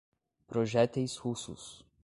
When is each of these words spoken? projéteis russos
projéteis 0.47 1.19
russos 1.21 1.85